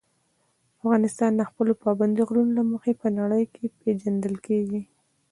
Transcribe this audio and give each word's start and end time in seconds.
افغانستان 0.81 1.31
د 1.37 1.41
خپلو 1.49 1.71
پابندي 1.83 2.21
غرونو 2.29 2.51
له 2.59 2.63
مخې 2.71 2.91
په 3.01 3.07
نړۍ 3.19 3.43
پېژندل 3.81 4.35
کېږي. 4.47 4.81